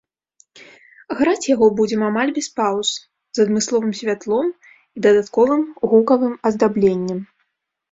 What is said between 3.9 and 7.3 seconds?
святлом і дадатковым гукавым аздабленнем.